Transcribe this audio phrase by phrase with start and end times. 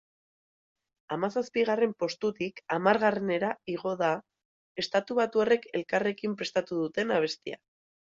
[1.15, 4.11] Hamazazpigarren postutik hamargarrenera igo da
[4.87, 7.67] estatubatuarrek elkarrekin prestatu duten abestia.